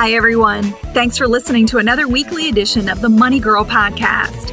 Hi, 0.00 0.12
everyone. 0.12 0.62
Thanks 0.94 1.18
for 1.18 1.26
listening 1.26 1.66
to 1.66 1.78
another 1.78 2.06
weekly 2.06 2.48
edition 2.48 2.88
of 2.88 3.00
the 3.00 3.08
Money 3.08 3.40
Girl 3.40 3.64
Podcast. 3.64 4.52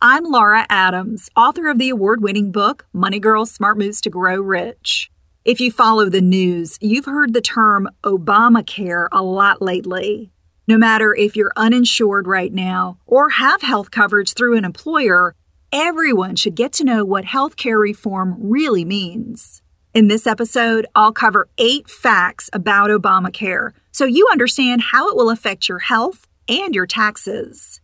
I'm 0.00 0.22
Laura 0.22 0.66
Adams, 0.70 1.30
author 1.36 1.68
of 1.68 1.78
the 1.78 1.88
award 1.88 2.22
winning 2.22 2.52
book, 2.52 2.86
Money 2.92 3.18
Girl 3.18 3.44
Smart 3.44 3.76
Moves 3.76 4.00
to 4.02 4.10
Grow 4.10 4.40
Rich. 4.40 5.10
If 5.44 5.60
you 5.60 5.72
follow 5.72 6.08
the 6.08 6.20
news, 6.20 6.78
you've 6.80 7.06
heard 7.06 7.32
the 7.32 7.40
term 7.40 7.88
Obamacare 8.04 9.08
a 9.10 9.20
lot 9.20 9.60
lately. 9.60 10.30
No 10.68 10.78
matter 10.78 11.12
if 11.12 11.34
you're 11.34 11.52
uninsured 11.56 12.28
right 12.28 12.52
now 12.52 12.98
or 13.04 13.30
have 13.30 13.62
health 13.62 13.90
coverage 13.90 14.34
through 14.34 14.56
an 14.56 14.64
employer, 14.64 15.34
everyone 15.72 16.36
should 16.36 16.54
get 16.54 16.72
to 16.74 16.84
know 16.84 17.04
what 17.04 17.24
healthcare 17.24 17.80
reform 17.80 18.36
really 18.38 18.84
means. 18.84 19.60
In 19.94 20.08
this 20.08 20.26
episode, 20.26 20.86
I'll 20.94 21.12
cover 21.12 21.48
eight 21.56 21.88
facts 21.88 22.50
about 22.52 22.90
Obamacare 22.90 23.72
so 23.90 24.04
you 24.04 24.28
understand 24.30 24.82
how 24.82 25.08
it 25.08 25.16
will 25.16 25.30
affect 25.30 25.68
your 25.68 25.78
health 25.78 26.28
and 26.48 26.74
your 26.74 26.86
taxes. 26.86 27.80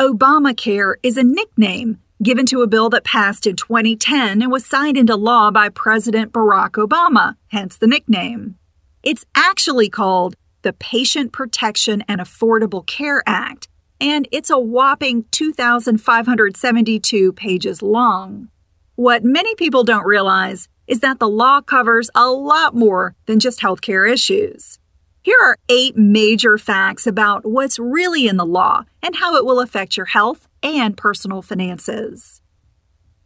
Obamacare 0.00 0.94
is 1.02 1.16
a 1.16 1.22
nickname 1.22 2.00
given 2.22 2.46
to 2.46 2.62
a 2.62 2.66
bill 2.66 2.88
that 2.88 3.04
passed 3.04 3.46
in 3.46 3.54
2010 3.54 4.40
and 4.40 4.50
was 4.50 4.64
signed 4.64 4.96
into 4.96 5.14
law 5.14 5.50
by 5.50 5.68
President 5.68 6.32
Barack 6.32 6.72
Obama, 6.72 7.36
hence 7.48 7.76
the 7.76 7.86
nickname. 7.86 8.56
It's 9.02 9.26
actually 9.34 9.90
called 9.90 10.36
the 10.62 10.72
Patient 10.72 11.32
Protection 11.32 12.02
and 12.08 12.20
Affordable 12.20 12.86
Care 12.86 13.22
Act 13.26 13.68
and 14.04 14.28
it's 14.30 14.50
a 14.50 14.58
whopping 14.58 15.24
2,572 15.30 17.32
pages 17.32 17.80
long. 17.80 18.50
What 18.96 19.24
many 19.24 19.54
people 19.54 19.82
don't 19.82 20.04
realize 20.04 20.68
is 20.86 21.00
that 21.00 21.20
the 21.20 21.28
law 21.28 21.62
covers 21.62 22.10
a 22.14 22.28
lot 22.28 22.76
more 22.76 23.14
than 23.24 23.40
just 23.40 23.60
healthcare 23.60 24.06
issues. 24.06 24.78
Here 25.22 25.38
are 25.42 25.56
eight 25.70 25.96
major 25.96 26.58
facts 26.58 27.06
about 27.06 27.46
what's 27.46 27.78
really 27.78 28.28
in 28.28 28.36
the 28.36 28.44
law 28.44 28.84
and 29.02 29.16
how 29.16 29.36
it 29.36 29.46
will 29.46 29.58
affect 29.58 29.96
your 29.96 30.04
health 30.04 30.46
and 30.62 30.98
personal 30.98 31.40
finances. 31.40 32.42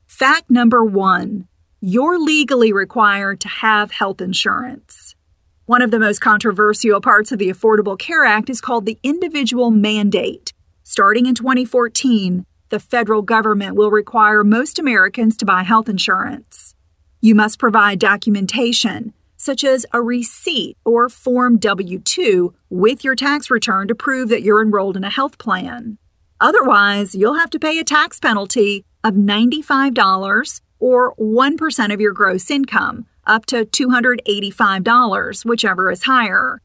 Fact 0.07 0.49
number 0.49 0.85
one 0.85 1.49
you're 1.81 2.21
legally 2.21 2.73
required 2.73 3.41
to 3.41 3.49
have 3.49 3.91
health 3.91 4.21
insurance. 4.21 5.17
One 5.67 5.83
of 5.83 5.91
the 5.91 6.01
most 6.01 6.21
controversial 6.21 7.01
parts 7.01 7.33
of 7.33 7.41
the 7.41 7.51
Affordable 7.51 7.99
Care 7.99 8.25
Act 8.25 8.51
is 8.51 8.61
called 8.61 8.87
the 8.87 8.99
individual 9.03 9.71
mandate. 9.71 10.53
Starting 10.91 11.27
in 11.27 11.35
2014, 11.35 12.47
the 12.71 12.81
federal 12.81 13.21
government 13.21 13.77
will 13.77 13.91
require 13.91 14.43
most 14.43 14.79
Americans 14.79 15.37
to 15.37 15.45
buy 15.45 15.63
health 15.63 15.87
insurance. 15.87 16.75
You 17.21 17.35
must 17.35 17.59
provide 17.59 17.99
documentation, 17.99 19.13
such 19.37 19.65
as 19.65 19.85
a 19.93 20.01
receipt 20.01 20.79
or 20.87 21.11
Form 21.11 21.59
W 21.59 21.99
2, 21.99 22.55
with 22.71 23.05
your 23.05 23.15
tax 23.15 23.51
return 23.51 23.87
to 23.89 23.95
prove 23.95 24.31
that 24.31 24.41
you're 24.41 24.63
enrolled 24.63 24.97
in 24.97 25.05
a 25.05 25.11
health 25.11 25.37
plan. 25.37 25.99
Otherwise, 26.41 27.15
you'll 27.15 27.39
have 27.39 27.51
to 27.51 27.59
pay 27.59 27.79
a 27.79 27.85
tax 27.85 28.19
penalty 28.19 28.87
of 29.05 29.13
$95 29.13 30.63
or 30.79 31.15
1% 31.17 31.93
of 31.93 32.01
your 32.01 32.15
gross 32.15 32.51
income, 32.51 33.05
up 33.27 33.45
to 33.45 33.67
$285, 33.67 35.45
whichever 35.45 35.91
is 35.91 36.05
higher. 36.05 36.63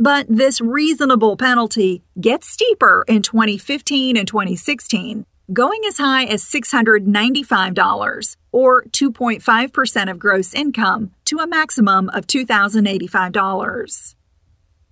But 0.00 0.26
this 0.30 0.62
reasonable 0.62 1.36
penalty 1.36 2.02
gets 2.18 2.48
steeper 2.48 3.04
in 3.06 3.20
2015 3.20 4.16
and 4.16 4.26
2016, 4.26 5.26
going 5.52 5.80
as 5.86 5.98
high 5.98 6.24
as 6.24 6.42
$695 6.42 8.36
or 8.50 8.84
2.5% 8.84 10.10
of 10.10 10.18
gross 10.18 10.54
income 10.54 11.10
to 11.26 11.36
a 11.36 11.46
maximum 11.46 12.08
of 12.08 12.26
$2,085. 12.26 14.14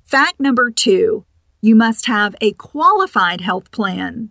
Fact 0.05 0.39
number 0.39 0.71
two 0.71 1.25
you 1.61 1.75
must 1.75 2.07
have 2.07 2.37
a 2.41 2.53
qualified 2.53 3.41
health 3.41 3.71
plan. 3.73 4.31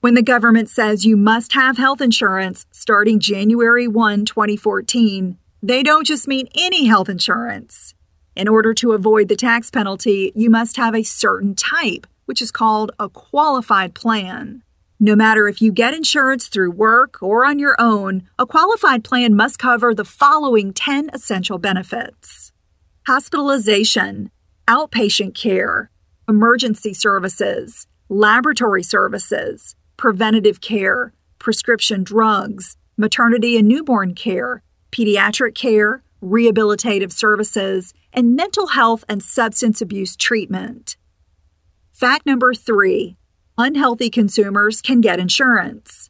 When 0.00 0.14
the 0.14 0.22
government 0.22 0.68
says 0.68 1.06
you 1.06 1.16
must 1.16 1.54
have 1.54 1.78
health 1.78 2.02
insurance 2.02 2.66
starting 2.70 3.20
January 3.20 3.88
1, 3.88 4.26
2014, 4.26 5.38
they 5.62 5.82
don't 5.82 6.06
just 6.06 6.28
mean 6.28 6.46
any 6.54 6.84
health 6.84 7.08
insurance. 7.08 7.94
In 8.36 8.48
order 8.48 8.72
to 8.74 8.92
avoid 8.92 9.28
the 9.28 9.36
tax 9.36 9.70
penalty, 9.70 10.32
you 10.34 10.50
must 10.50 10.76
have 10.76 10.94
a 10.94 11.02
certain 11.02 11.54
type, 11.54 12.06
which 12.26 12.40
is 12.40 12.50
called 12.50 12.92
a 12.98 13.08
qualified 13.08 13.94
plan. 13.94 14.62
No 15.00 15.16
matter 15.16 15.48
if 15.48 15.62
you 15.62 15.72
get 15.72 15.94
insurance 15.94 16.48
through 16.48 16.72
work 16.72 17.22
or 17.22 17.44
on 17.44 17.58
your 17.58 17.74
own, 17.78 18.28
a 18.38 18.46
qualified 18.46 19.02
plan 19.02 19.34
must 19.34 19.58
cover 19.58 19.94
the 19.94 20.04
following 20.04 20.72
10 20.72 21.10
essential 21.12 21.58
benefits 21.58 22.52
hospitalization, 23.06 24.30
outpatient 24.68 25.34
care, 25.34 25.90
emergency 26.28 26.94
services, 26.94 27.86
laboratory 28.08 28.82
services, 28.82 29.74
preventative 29.96 30.60
care, 30.60 31.12
prescription 31.38 32.04
drugs, 32.04 32.76
maternity 32.96 33.56
and 33.56 33.66
newborn 33.66 34.14
care, 34.14 34.62
pediatric 34.92 35.54
care, 35.54 36.02
rehabilitative 36.22 37.12
services, 37.12 37.92
and 38.12 38.36
mental 38.36 38.68
health 38.68 39.04
and 39.08 39.22
substance 39.22 39.80
abuse 39.80 40.16
treatment. 40.16 40.96
Fact 41.92 42.26
number 42.26 42.54
three 42.54 43.16
unhealthy 43.58 44.08
consumers 44.08 44.80
can 44.80 45.00
get 45.00 45.20
insurance. 45.20 46.08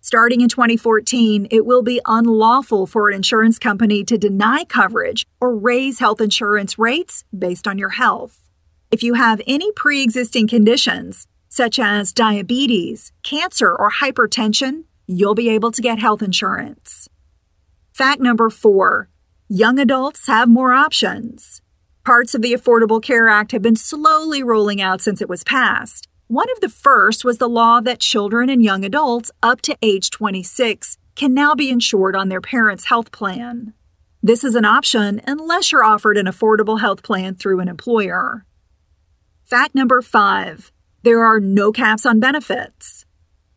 Starting 0.00 0.40
in 0.40 0.48
2014, 0.48 1.48
it 1.50 1.66
will 1.66 1.82
be 1.82 2.00
unlawful 2.06 2.86
for 2.86 3.08
an 3.08 3.14
insurance 3.14 3.58
company 3.58 4.02
to 4.02 4.16
deny 4.16 4.64
coverage 4.64 5.26
or 5.40 5.56
raise 5.56 5.98
health 5.98 6.20
insurance 6.20 6.78
rates 6.78 7.24
based 7.36 7.68
on 7.68 7.78
your 7.78 7.90
health. 7.90 8.48
If 8.90 9.02
you 9.02 9.14
have 9.14 9.40
any 9.46 9.70
pre 9.72 10.02
existing 10.02 10.48
conditions, 10.48 11.26
such 11.48 11.78
as 11.78 12.12
diabetes, 12.12 13.12
cancer, 13.22 13.74
or 13.74 13.90
hypertension, 13.90 14.84
you'll 15.06 15.34
be 15.34 15.50
able 15.50 15.70
to 15.72 15.82
get 15.82 15.98
health 15.98 16.22
insurance. 16.22 17.08
Fact 17.92 18.20
number 18.20 18.48
four 18.50 19.08
young 19.48 19.78
adults 19.78 20.26
have 20.26 20.48
more 20.48 20.74
options. 20.74 21.62
Parts 22.04 22.34
of 22.34 22.42
the 22.42 22.52
Affordable 22.52 23.02
Care 23.02 23.28
Act 23.28 23.52
have 23.52 23.62
been 23.62 23.76
slowly 23.76 24.42
rolling 24.42 24.80
out 24.80 25.00
since 25.00 25.22
it 25.22 25.28
was 25.28 25.42
passed. 25.42 26.06
One 26.26 26.50
of 26.52 26.60
the 26.60 26.68
first 26.68 27.24
was 27.24 27.38
the 27.38 27.48
law 27.48 27.80
that 27.80 27.98
children 27.98 28.50
and 28.50 28.62
young 28.62 28.84
adults 28.84 29.30
up 29.42 29.62
to 29.62 29.76
age 29.80 30.10
26 30.10 30.98
can 31.16 31.32
now 31.32 31.54
be 31.54 31.70
insured 31.70 32.14
on 32.14 32.28
their 32.28 32.42
parents' 32.42 32.84
health 32.84 33.10
plan. 33.10 33.72
This 34.22 34.44
is 34.44 34.54
an 34.54 34.66
option 34.66 35.22
unless 35.26 35.72
you're 35.72 35.84
offered 35.84 36.18
an 36.18 36.26
affordable 36.26 36.80
health 36.80 37.02
plan 37.02 37.34
through 37.34 37.60
an 37.60 37.68
employer. 37.68 38.44
Fact 39.44 39.74
number 39.74 40.02
five 40.02 40.70
there 41.04 41.24
are 41.24 41.40
no 41.40 41.72
caps 41.72 42.04
on 42.04 42.20
benefits. 42.20 43.06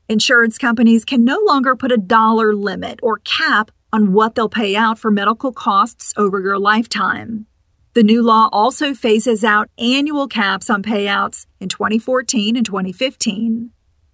Insurance 0.07 0.57
companies 0.57 1.03
can 1.03 1.25
no 1.25 1.39
longer 1.45 1.75
put 1.75 1.91
a 1.91 1.97
dollar 1.97 2.55
limit 2.55 2.99
or 3.03 3.17
cap 3.25 3.71
on 3.93 4.13
what 4.13 4.35
they'll 4.35 4.49
pay 4.49 4.75
out 4.75 4.97
for 4.97 5.11
medical 5.11 5.51
costs 5.51 6.13
over 6.17 6.39
your 6.39 6.59
lifetime. 6.59 7.45
The 7.93 8.03
new 8.03 8.23
law 8.23 8.47
also 8.53 8.93
phases 8.93 9.43
out 9.43 9.69
annual 9.77 10.27
caps 10.27 10.69
on 10.69 10.81
payouts 10.81 11.45
in 11.59 11.67
2014 11.67 12.55
and 12.55 12.65
2015. 12.65 13.71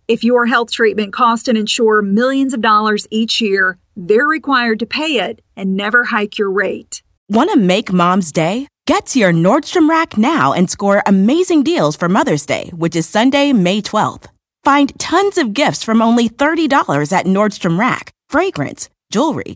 If 0.07 0.23
your 0.23 0.47
health 0.47 0.71
treatment 0.71 1.13
costs 1.13 1.47
an 1.47 1.57
insurer 1.57 2.01
millions 2.01 2.53
of 2.53 2.61
dollars 2.61 3.07
each 3.11 3.39
year, 3.39 3.77
they're 3.95 4.25
required 4.25 4.79
to 4.79 4.85
pay 4.85 5.19
it 5.19 5.41
and 5.55 5.75
never 5.75 6.05
hike 6.05 6.37
your 6.37 6.49
rate. 6.49 7.03
Want 7.29 7.51
to 7.51 7.57
make 7.57 7.91
mom's 7.91 8.31
day? 8.31 8.67
Get 8.87 9.07
to 9.07 9.19
your 9.19 9.33
Nordstrom 9.33 9.89
Rack 9.89 10.17
now 10.17 10.53
and 10.53 10.69
score 10.69 11.03
amazing 11.05 11.63
deals 11.63 11.97
for 11.97 12.07
Mother's 12.07 12.45
Day, 12.45 12.71
which 12.73 12.95
is 12.95 13.07
Sunday, 13.07 13.51
May 13.51 13.81
12th. 13.81 14.27
Find 14.63 14.97
tons 14.97 15.37
of 15.37 15.53
gifts 15.53 15.83
from 15.83 16.01
only 16.01 16.29
$30 16.29 17.11
at 17.11 17.25
Nordstrom 17.25 17.77
Rack 17.77 18.11
fragrance, 18.29 18.89
jewelry, 19.11 19.55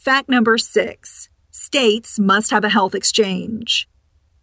Fact 0.00 0.30
number 0.30 0.56
six 0.56 1.28
states 1.50 2.18
must 2.18 2.50
have 2.52 2.64
a 2.64 2.70
health 2.70 2.94
exchange. 2.94 3.86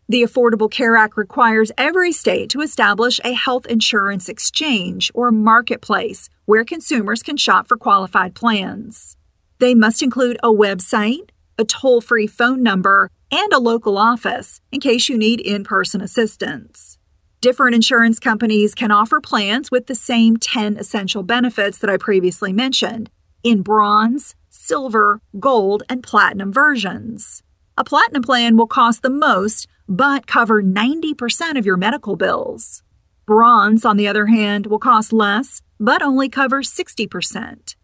The 0.07 0.21
Affordable 0.21 0.69
Care 0.69 0.95
Act 0.95 1.17
requires 1.17 1.71
every 1.79 2.11
state 2.11 2.51
to 2.51 2.61
establish 2.61 3.19
a 3.23 3.33
health 3.33 3.65
insurance 3.65 4.29
exchange 4.29 5.11
or 5.15 5.31
marketplace 5.31 6.29
where 6.45 6.63
consumers 6.63 7.23
can 7.23 7.37
shop 7.37 7.67
for 7.67 7.75
qualified 7.75 8.35
plans. 8.35 9.17
They 9.57 9.73
must 9.73 10.03
include 10.03 10.37
a 10.43 10.49
website, 10.49 11.31
a 11.57 11.65
toll 11.65 12.01
free 12.01 12.27
phone 12.27 12.61
number, 12.61 13.09
and 13.31 13.51
a 13.51 13.57
local 13.57 13.97
office 13.97 14.61
in 14.71 14.79
case 14.79 15.09
you 15.09 15.17
need 15.17 15.39
in 15.39 15.63
person 15.63 16.01
assistance. 16.01 16.99
Different 17.41 17.73
insurance 17.73 18.19
companies 18.19 18.75
can 18.75 18.91
offer 18.91 19.19
plans 19.19 19.71
with 19.71 19.87
the 19.87 19.95
same 19.95 20.37
10 20.37 20.77
essential 20.77 21.23
benefits 21.23 21.79
that 21.79 21.89
I 21.89 21.97
previously 21.97 22.53
mentioned 22.53 23.09
in 23.43 23.61
bronze, 23.61 24.35
silver, 24.67 25.21
gold, 25.39 25.83
and 25.89 26.03
platinum 26.03 26.51
versions. 26.51 27.41
A 27.77 27.83
platinum 27.83 28.23
plan 28.23 28.57
will 28.57 28.67
cost 28.67 29.01
the 29.01 29.09
most, 29.09 29.67
but 29.87 30.27
cover 30.27 30.61
90% 30.61 31.57
of 31.57 31.65
your 31.65 31.77
medical 31.77 32.15
bills. 32.15 32.83
Bronze, 33.25 33.85
on 33.85 33.97
the 33.97 34.07
other 34.07 34.25
hand, 34.25 34.67
will 34.67 34.79
cost 34.79 35.13
less, 35.13 35.61
but 35.79 36.01
only 36.01 36.29
cover 36.29 36.61
60%. 36.61 37.75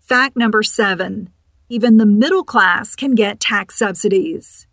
Fact 0.00 0.36
number 0.36 0.62
seven 0.62 1.30
even 1.70 1.98
the 1.98 2.06
middle 2.06 2.44
class 2.44 2.96
can 2.96 3.14
get 3.14 3.40
tax 3.40 3.76
subsidies. 3.76 4.66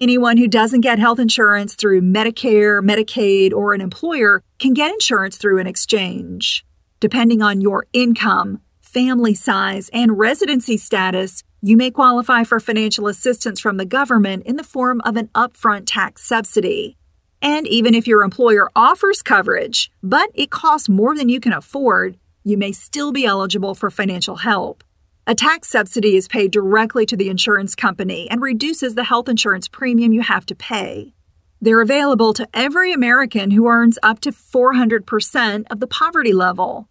Anyone 0.00 0.38
who 0.38 0.48
doesn't 0.48 0.80
get 0.80 0.98
health 0.98 1.18
insurance 1.18 1.74
through 1.74 2.00
Medicare, 2.00 2.80
Medicaid, 2.82 3.52
or 3.52 3.74
an 3.74 3.82
employer 3.82 4.42
can 4.58 4.72
get 4.72 4.90
insurance 4.90 5.36
through 5.36 5.58
an 5.58 5.66
exchange. 5.66 6.64
Depending 6.98 7.42
on 7.42 7.60
your 7.60 7.86
income, 7.92 8.62
family 8.92 9.34
size, 9.34 9.88
and 9.92 10.18
residency 10.18 10.76
status, 10.76 11.44
you 11.62 11.76
may 11.76 11.90
qualify 11.90 12.42
for 12.44 12.58
financial 12.58 13.06
assistance 13.06 13.60
from 13.60 13.76
the 13.76 13.84
government 13.84 14.44
in 14.46 14.56
the 14.56 14.64
form 14.64 15.00
of 15.02 15.16
an 15.16 15.28
upfront 15.28 15.84
tax 15.86 16.26
subsidy. 16.26 16.96
And 17.40 17.66
even 17.68 17.94
if 17.94 18.06
your 18.06 18.22
employer 18.22 18.68
offers 18.74 19.22
coverage, 19.22 19.90
but 20.02 20.30
it 20.34 20.50
costs 20.50 20.88
more 20.88 21.16
than 21.16 21.28
you 21.28 21.40
can 21.40 21.52
afford, 21.52 22.18
you 22.42 22.56
may 22.56 22.72
still 22.72 23.12
be 23.12 23.24
eligible 23.24 23.74
for 23.74 23.90
financial 23.90 24.36
help. 24.36 24.82
A 25.26 25.34
tax 25.34 25.68
subsidy 25.68 26.16
is 26.16 26.26
paid 26.26 26.50
directly 26.50 27.06
to 27.06 27.16
the 27.16 27.28
insurance 27.28 27.74
company 27.74 28.28
and 28.30 28.42
reduces 28.42 28.94
the 28.94 29.04
health 29.04 29.28
insurance 29.28 29.68
premium 29.68 30.12
you 30.12 30.22
have 30.22 30.46
to 30.46 30.54
pay. 30.54 31.14
They're 31.60 31.82
available 31.82 32.32
to 32.34 32.48
every 32.52 32.92
American 32.92 33.50
who 33.50 33.68
earns 33.68 33.98
up 34.02 34.20
to 34.20 34.32
400% 34.32 35.66
of 35.70 35.78
the 35.78 35.86
poverty 35.86 36.32
level. 36.32 36.88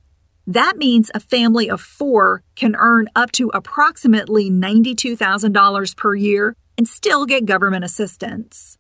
That 0.50 0.78
means 0.78 1.12
a 1.13 1.19
family 1.19 1.69
of 1.69 1.80
four 1.80 2.42
can 2.56 2.75
earn 2.75 3.07
up 3.16 3.31
to 3.34 3.51
approximately 3.54 4.50
$92,000 4.50 5.96
per 5.96 6.16
year 6.16 6.56
and 6.75 6.88
still 6.88 7.28
get 7.28 7.46
government 7.46 7.86
assistance. 7.86 8.80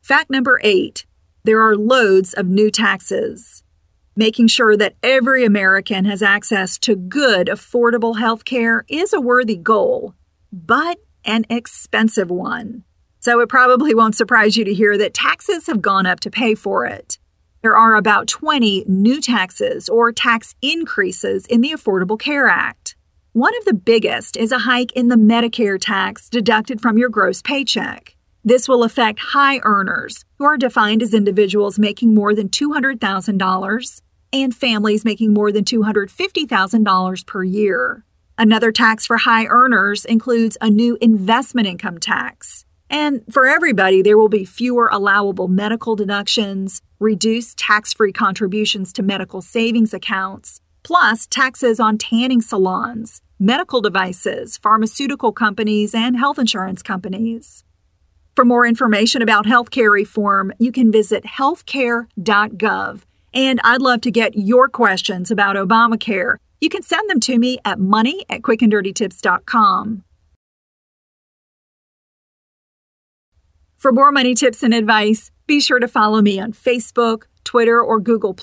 Fact 0.00 0.30
number 0.30 0.58
eight 0.64 1.04
there 1.44 1.60
are 1.60 1.76
loads 1.76 2.32
of 2.32 2.46
new 2.46 2.70
taxes. 2.70 3.62
Making 4.16 4.46
sure 4.46 4.74
that 4.78 4.94
every 5.02 5.44
American 5.44 6.06
has 6.06 6.22
access 6.22 6.78
to 6.78 6.96
good, 6.96 7.48
affordable 7.48 8.18
health 8.18 8.46
care 8.46 8.86
is 8.88 9.12
a 9.12 9.20
worthy 9.20 9.56
goal, 9.56 10.14
but 10.52 10.98
an 11.26 11.44
expensive 11.50 12.30
one. 12.30 12.84
So 13.20 13.40
it 13.40 13.50
probably 13.50 13.94
won't 13.94 14.16
surprise 14.16 14.56
you 14.56 14.64
to 14.64 14.72
hear 14.72 14.96
that 14.96 15.12
taxes 15.12 15.66
have 15.66 15.82
gone 15.82 16.06
up 16.06 16.20
to 16.20 16.30
pay 16.30 16.54
for 16.54 16.86
it. 16.86 17.18
There 17.62 17.76
are 17.76 17.94
about 17.94 18.26
20 18.26 18.86
new 18.88 19.20
taxes 19.20 19.88
or 19.88 20.10
tax 20.10 20.56
increases 20.62 21.46
in 21.46 21.60
the 21.60 21.70
Affordable 21.70 22.18
Care 22.18 22.48
Act. 22.48 22.96
One 23.34 23.56
of 23.56 23.64
the 23.64 23.72
biggest 23.72 24.36
is 24.36 24.50
a 24.50 24.58
hike 24.58 24.90
in 24.92 25.06
the 25.06 25.14
Medicare 25.14 25.78
tax 25.80 26.28
deducted 26.28 26.80
from 26.80 26.98
your 26.98 27.08
gross 27.08 27.40
paycheck. 27.40 28.16
This 28.42 28.68
will 28.68 28.82
affect 28.82 29.20
high 29.20 29.60
earners, 29.62 30.24
who 30.40 30.44
are 30.44 30.56
defined 30.56 31.04
as 31.04 31.14
individuals 31.14 31.78
making 31.78 32.12
more 32.12 32.34
than 32.34 32.48
$200,000 32.48 34.02
and 34.32 34.54
families 34.54 35.04
making 35.04 35.32
more 35.32 35.52
than 35.52 35.64
$250,000 35.64 37.26
per 37.26 37.44
year. 37.44 38.04
Another 38.36 38.72
tax 38.72 39.06
for 39.06 39.18
high 39.18 39.46
earners 39.46 40.04
includes 40.04 40.58
a 40.60 40.68
new 40.68 40.98
investment 41.00 41.68
income 41.68 41.98
tax. 41.98 42.64
And 42.92 43.22
for 43.30 43.46
everybody, 43.46 44.02
there 44.02 44.18
will 44.18 44.28
be 44.28 44.44
fewer 44.44 44.90
allowable 44.92 45.48
medical 45.48 45.96
deductions, 45.96 46.82
reduced 47.00 47.56
tax 47.56 47.94
free 47.94 48.12
contributions 48.12 48.92
to 48.92 49.02
medical 49.02 49.40
savings 49.40 49.94
accounts, 49.94 50.60
plus 50.82 51.26
taxes 51.26 51.80
on 51.80 51.96
tanning 51.96 52.42
salons, 52.42 53.22
medical 53.40 53.80
devices, 53.80 54.58
pharmaceutical 54.58 55.32
companies, 55.32 55.94
and 55.94 56.18
health 56.18 56.38
insurance 56.38 56.82
companies. 56.82 57.64
For 58.36 58.44
more 58.44 58.66
information 58.66 59.22
about 59.22 59.46
healthcare 59.46 59.90
reform, 59.90 60.52
you 60.58 60.70
can 60.70 60.92
visit 60.92 61.24
healthcare.gov. 61.24 63.00
And 63.34 63.60
I'd 63.64 63.80
love 63.80 64.02
to 64.02 64.10
get 64.10 64.36
your 64.36 64.68
questions 64.68 65.30
about 65.30 65.56
Obamacare. 65.56 66.36
You 66.60 66.68
can 66.68 66.82
send 66.82 67.08
them 67.08 67.20
to 67.20 67.38
me 67.38 67.58
at 67.64 67.78
money 67.78 68.26
at 68.28 68.42
quickanddirtytips.com. 68.42 70.04
For 73.82 73.90
more 73.90 74.12
money 74.12 74.36
tips 74.36 74.62
and 74.62 74.72
advice, 74.72 75.32
be 75.48 75.60
sure 75.60 75.80
to 75.80 75.88
follow 75.88 76.22
me 76.22 76.38
on 76.38 76.52
Facebook, 76.52 77.24
Twitter, 77.42 77.82
or 77.82 77.98
Google. 77.98 78.36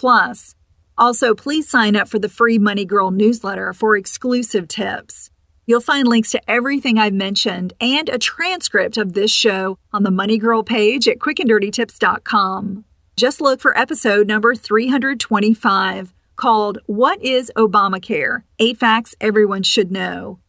Also, 0.98 1.34
please 1.34 1.70
sign 1.70 1.96
up 1.96 2.10
for 2.10 2.20
the 2.20 2.28
free 2.28 2.58
Money 2.58 2.84
Girl 2.84 3.10
newsletter 3.10 3.72
for 3.72 3.96
exclusive 3.96 4.68
tips. 4.68 5.30
You'll 5.66 5.80
find 5.80 6.10
links 6.10 6.32
to 6.32 6.42
everything 6.52 6.98
I've 6.98 7.14
mentioned 7.14 7.72
and 7.80 8.10
a 8.10 8.18
transcript 8.18 8.98
of 8.98 9.14
this 9.14 9.32
show 9.32 9.78
on 9.94 10.04
the 10.04 10.12
Money 10.12 10.38
Girl 10.38 10.62
page 10.62 11.08
at 11.08 11.20
quickanddirtytips.com. 11.20 12.84
Just 13.16 13.40
look 13.40 13.62
for 13.62 13.78
episode 13.78 14.28
number 14.28 14.56
325 14.56 16.14
called 16.36 16.80
What 16.86 17.24
is 17.24 17.50
Obamacare? 17.56 18.44
Eight 18.60 18.78
Facts 18.78 19.16
Everyone 19.22 19.64
Should 19.64 19.90
Know. 19.90 20.40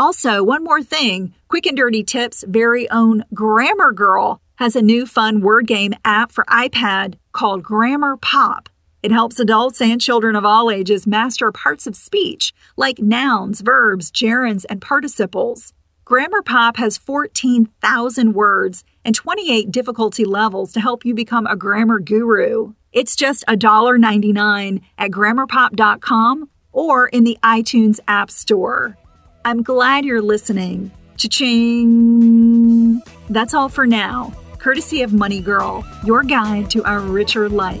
Also, 0.00 0.42
one 0.42 0.64
more 0.64 0.82
thing 0.82 1.34
Quick 1.48 1.66
and 1.66 1.76
Dirty 1.76 2.02
Tips' 2.02 2.42
very 2.48 2.88
own 2.88 3.22
Grammar 3.34 3.92
Girl 3.92 4.40
has 4.54 4.74
a 4.74 4.80
new 4.80 5.04
fun 5.04 5.42
word 5.42 5.66
game 5.66 5.92
app 6.06 6.32
for 6.32 6.46
iPad 6.46 7.16
called 7.32 7.62
Grammar 7.62 8.16
Pop. 8.16 8.70
It 9.02 9.12
helps 9.12 9.38
adults 9.38 9.82
and 9.82 10.00
children 10.00 10.36
of 10.36 10.46
all 10.46 10.70
ages 10.70 11.06
master 11.06 11.52
parts 11.52 11.86
of 11.86 11.94
speech 11.94 12.54
like 12.78 12.98
nouns, 12.98 13.60
verbs, 13.60 14.10
gerunds, 14.10 14.64
and 14.70 14.80
participles. 14.80 15.74
Grammar 16.06 16.40
Pop 16.40 16.78
has 16.78 16.96
14,000 16.96 18.32
words 18.32 18.84
and 19.04 19.14
28 19.14 19.70
difficulty 19.70 20.24
levels 20.24 20.72
to 20.72 20.80
help 20.80 21.04
you 21.04 21.14
become 21.14 21.46
a 21.46 21.56
grammar 21.56 22.00
guru. 22.00 22.72
It's 22.90 23.14
just 23.14 23.44
$1.99 23.48 24.80
at 24.96 25.10
grammarpop.com 25.10 26.48
or 26.72 27.08
in 27.08 27.24
the 27.24 27.36
iTunes 27.42 28.00
App 28.08 28.30
Store. 28.30 28.96
I'm 29.42 29.62
glad 29.62 30.04
you're 30.04 30.20
listening. 30.20 30.90
Cha-ching! 31.16 33.00
That's 33.30 33.54
all 33.54 33.70
for 33.70 33.86
now, 33.86 34.34
courtesy 34.58 35.00
of 35.00 35.14
Money 35.14 35.40
Girl, 35.40 35.82
your 36.04 36.22
guide 36.22 36.68
to 36.70 36.82
a 36.84 36.98
richer 37.00 37.48
life. 37.48 37.80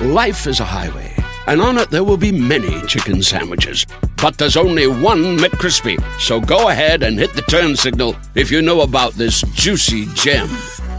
Life 0.00 0.48
is 0.48 0.58
a 0.58 0.64
highway, 0.64 1.14
and 1.46 1.60
on 1.60 1.78
it 1.78 1.90
there 1.90 2.02
will 2.02 2.16
be 2.16 2.32
many 2.32 2.80
chicken 2.88 3.22
sandwiches. 3.22 3.86
But 4.20 4.38
there's 4.38 4.56
only 4.56 4.88
one 4.88 5.38
McCrispy. 5.38 6.02
So 6.20 6.40
go 6.40 6.68
ahead 6.68 7.04
and 7.04 7.16
hit 7.16 7.34
the 7.34 7.42
turn 7.42 7.76
signal 7.76 8.16
if 8.34 8.50
you 8.50 8.60
know 8.60 8.80
about 8.80 9.12
this 9.12 9.42
juicy 9.54 10.06
gem 10.14 10.48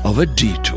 of 0.06 0.20
a 0.20 0.26
detour. 0.26 0.77